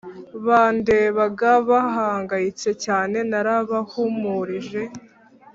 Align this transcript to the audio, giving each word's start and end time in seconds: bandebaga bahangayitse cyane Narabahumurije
bandebaga 0.45 1.51
bahangayitse 1.69 2.69
cyane 2.83 3.17
Narabahumurije 3.31 4.81